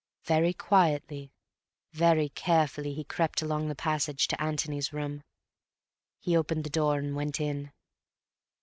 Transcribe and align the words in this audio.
Very 0.23 0.51
quietly, 0.55 1.31
very 1.93 2.29
carefully 2.29 2.95
he 2.95 3.03
crept 3.03 3.43
along 3.43 3.67
the 3.67 3.75
passage 3.75 4.27
to 4.29 4.41
Antony's 4.41 4.91
room. 4.91 5.21
He 6.19 6.35
opened 6.35 6.63
the 6.63 6.71
door 6.71 6.97
and 6.97 7.15
went 7.15 7.39
in. 7.39 7.71